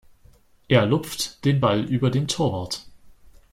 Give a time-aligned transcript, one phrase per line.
[0.67, 2.87] Er lupft den Ball über den Torwart.